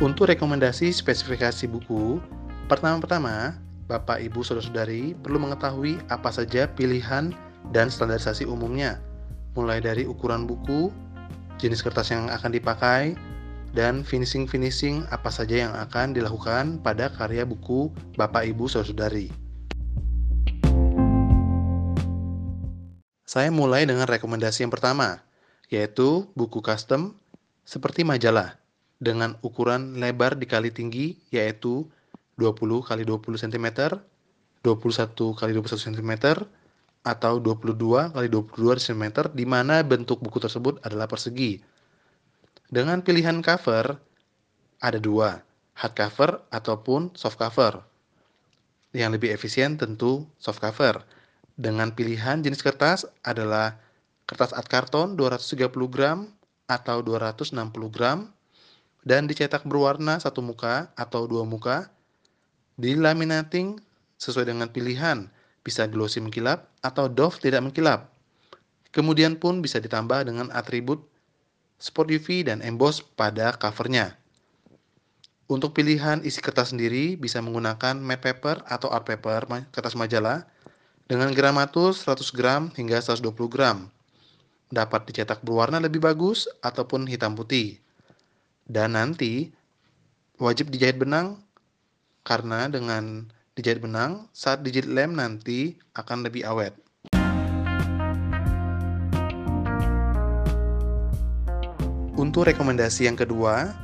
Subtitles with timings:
[0.00, 2.24] Untuk rekomendasi spesifikasi buku,
[2.72, 7.36] pertama-tama, Bapak, Ibu, Saudara-saudari perlu mengetahui apa saja pilihan
[7.76, 8.96] dan standarisasi umumnya,
[9.52, 10.88] mulai dari ukuran buku,
[11.60, 13.12] jenis kertas yang akan dipakai,
[13.76, 19.28] dan finishing-finishing apa saja yang akan dilakukan pada karya buku Bapak, Ibu, Saudara-saudari.
[23.28, 25.20] Saya mulai dengan rekomendasi yang pertama,
[25.68, 27.20] yaitu buku custom
[27.68, 28.59] seperti majalah
[29.00, 31.88] dengan ukuran lebar dikali tinggi yaitu
[32.36, 33.66] 20 x 20 cm,
[34.60, 36.12] 21 x 21 cm,
[37.00, 41.64] atau 22 x 22 cm di mana bentuk buku tersebut adalah persegi.
[42.70, 43.98] Dengan pilihan cover
[44.80, 45.42] ada dua,
[45.74, 47.82] hard cover ataupun soft cover.
[48.92, 51.02] Yang lebih efisien tentu soft cover
[51.60, 53.76] dengan pilihan jenis kertas adalah
[54.24, 56.30] kertas art karton 230 gram
[56.70, 57.58] atau 260
[57.90, 58.30] gram
[59.04, 61.88] dan dicetak berwarna satu muka atau dua muka.
[62.80, 63.76] Dilaminating
[64.16, 65.28] sesuai dengan pilihan,
[65.60, 68.08] bisa glossy mengkilap atau doff tidak mengkilap.
[68.90, 71.04] Kemudian pun bisa ditambah dengan atribut
[71.80, 74.16] spot UV dan emboss pada covernya.
[75.50, 80.46] Untuk pilihan isi kertas sendiri bisa menggunakan matte paper atau art paper kertas majalah
[81.10, 83.90] dengan gramatus 100 gram hingga 120 gram.
[84.70, 87.82] Dapat dicetak berwarna lebih bagus ataupun hitam putih.
[88.70, 89.50] Dan nanti
[90.38, 91.42] wajib dijahit benang
[92.22, 93.26] karena dengan
[93.58, 96.70] dijahit benang saat dijahit lem nanti akan lebih awet.
[102.14, 103.74] Untuk rekomendasi yang kedua,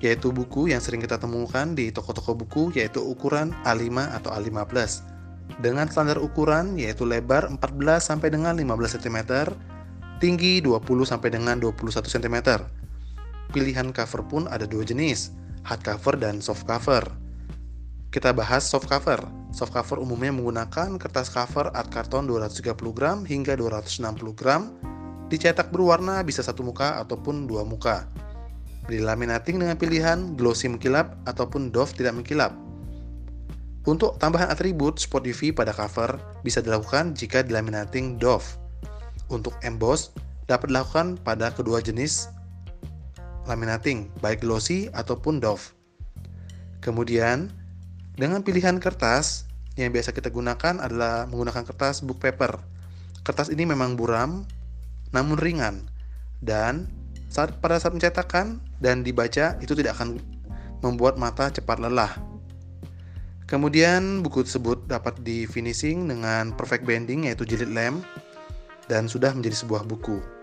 [0.00, 3.92] yaitu buku yang sering kita temukan di toko-toko buku yaitu ukuran A5
[4.24, 4.56] atau A5+.
[5.60, 7.60] Dengan standar ukuran yaitu lebar 14
[8.00, 9.18] sampai dengan 15 cm,
[10.16, 12.79] tinggi 20 sampai dengan 21 cm.
[13.50, 15.34] Pilihan cover pun ada dua jenis,
[15.66, 17.02] hard cover dan soft cover.
[18.14, 19.18] Kita bahas soft cover.
[19.50, 24.70] Soft cover umumnya menggunakan kertas cover art karton 230 gram hingga 260 gram,
[25.26, 28.06] dicetak berwarna bisa satu muka ataupun dua muka.
[28.86, 32.54] Dilaminating dengan pilihan glossy mengkilap ataupun doff tidak mengkilap.
[33.86, 38.58] Untuk tambahan atribut spot UV pada cover bisa dilakukan jika dilaminating doff.
[39.26, 40.14] Untuk emboss
[40.50, 42.30] dapat dilakukan pada kedua jenis
[43.50, 45.74] laminating, baik glossy ataupun doff.
[46.78, 47.50] Kemudian,
[48.14, 52.62] dengan pilihan kertas yang biasa kita gunakan adalah menggunakan kertas book paper.
[53.26, 54.46] Kertas ini memang buram,
[55.10, 55.90] namun ringan,
[56.38, 56.86] dan
[57.30, 60.18] saat pada saat mencetakan dan dibaca itu tidak akan
[60.80, 62.10] membuat mata cepat lelah.
[63.50, 67.98] Kemudian buku tersebut dapat di finishing dengan perfect bending yaitu jilid lem
[68.86, 70.39] dan sudah menjadi sebuah buku.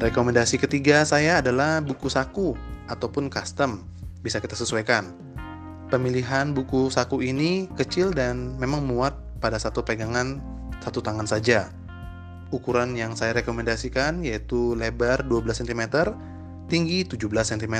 [0.00, 2.56] Rekomendasi ketiga saya adalah buku saku
[2.88, 3.84] ataupun custom.
[4.24, 5.12] Bisa kita sesuaikan.
[5.92, 9.12] Pemilihan buku saku ini kecil dan memang muat
[9.44, 10.40] pada satu pegangan
[10.80, 11.68] satu tangan saja
[12.50, 15.82] ukuran yang saya rekomendasikan yaitu lebar 12 cm,
[16.66, 17.76] tinggi 17 cm.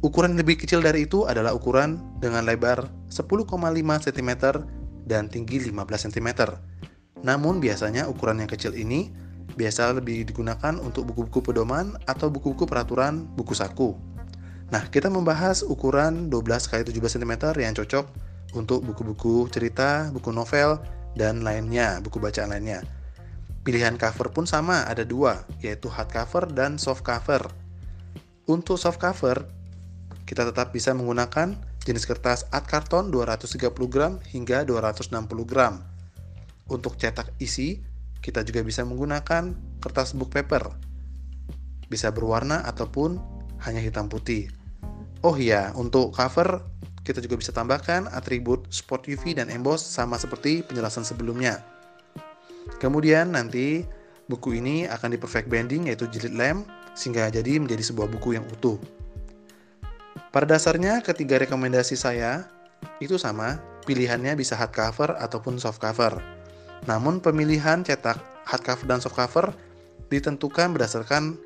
[0.00, 3.46] Ukuran lebih kecil dari itu adalah ukuran dengan lebar 10,5
[4.06, 4.30] cm
[5.06, 5.76] dan tinggi 15
[6.10, 6.28] cm.
[7.20, 9.12] Namun biasanya ukuran yang kecil ini
[9.54, 13.94] biasa lebih digunakan untuk buku-buku pedoman atau buku-buku peraturan buku saku.
[14.70, 18.06] Nah, kita membahas ukuran 12 x 17 cm yang cocok
[18.54, 20.78] untuk buku-buku cerita, buku novel,
[21.18, 22.82] dan lainnya, buku bacaan lainnya.
[23.66, 27.44] Pilihan cover pun sama, ada dua, yaitu hard cover dan soft cover.
[28.46, 29.46] Untuk soft cover,
[30.24, 35.10] kita tetap bisa menggunakan jenis kertas art karton 230 gram hingga 260
[35.44, 35.82] gram.
[36.70, 37.82] Untuk cetak isi,
[38.20, 40.72] kita juga bisa menggunakan kertas book paper.
[41.88, 43.18] Bisa berwarna ataupun
[43.64, 44.52] hanya hitam putih.
[45.20, 46.64] Oh iya, untuk cover
[47.04, 51.64] kita juga bisa tambahkan atribut spot UV dan emboss sama seperti penjelasan sebelumnya.
[52.78, 53.82] Kemudian nanti
[54.30, 56.62] buku ini akan di perfect bending yaitu jilid lem
[56.94, 58.78] sehingga jadi menjadi sebuah buku yang utuh.
[60.30, 62.46] Pada dasarnya ketiga rekomendasi saya
[63.02, 63.58] itu sama,
[63.88, 66.39] pilihannya bisa hard cover ataupun soft cover.
[66.88, 68.16] Namun pemilihan cetak
[68.48, 69.52] hard cover dan soft cover
[70.08, 71.36] ditentukan berdasarkan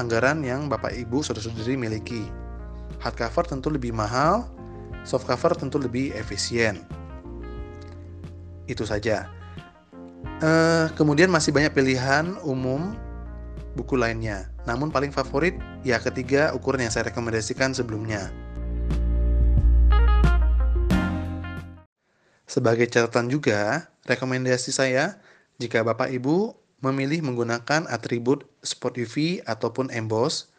[0.00, 2.24] anggaran yang Bapak Ibu saudara-saudari miliki.
[3.02, 4.48] Hard cover tentu lebih mahal,
[5.04, 6.82] soft cover tentu lebih efisien.
[8.66, 9.28] Itu saja.
[10.38, 12.94] Uh, kemudian masih banyak pilihan umum
[13.78, 14.50] buku lainnya.
[14.66, 15.54] Namun paling favorit
[15.86, 18.30] ya ketiga ukuran yang saya rekomendasikan sebelumnya.
[22.58, 25.22] Sebagai catatan juga, rekomendasi saya
[25.62, 30.50] jika Bapak Ibu memilih menggunakan atribut Spot UV ataupun emboss,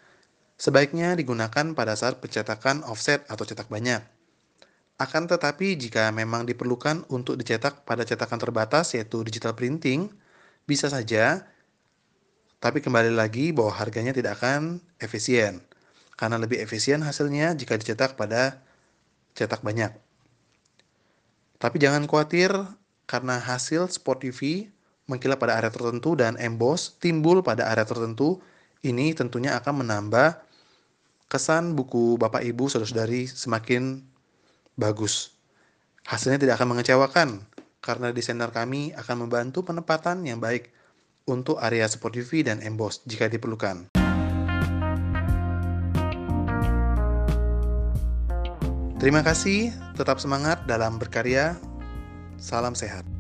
[0.56, 4.00] sebaiknya digunakan pada saat pencetakan offset atau cetak banyak.
[4.96, 10.08] Akan tetapi jika memang diperlukan untuk dicetak pada cetakan terbatas yaitu digital printing,
[10.64, 11.52] bisa saja,
[12.64, 15.60] tapi kembali lagi bahwa harganya tidak akan efisien,
[16.16, 18.64] karena lebih efisien hasilnya jika dicetak pada
[19.36, 19.92] cetak banyak.
[21.60, 22.56] Tapi jangan khawatir
[23.04, 24.72] karena hasil spot UV
[25.12, 28.40] mengkilap pada area tertentu dan emboss timbul pada area tertentu,
[28.80, 30.40] ini tentunya akan menambah
[31.28, 34.00] kesan buku Bapak Ibu saudara-saudari semakin
[34.80, 35.36] bagus.
[36.08, 37.30] Hasilnya tidak akan mengecewakan
[37.84, 40.72] karena desainer kami akan membantu penempatan yang baik
[41.28, 43.99] untuk area spot UV dan emboss jika diperlukan.
[49.00, 51.56] Terima kasih, tetap semangat dalam berkarya.
[52.36, 53.19] Salam sehat.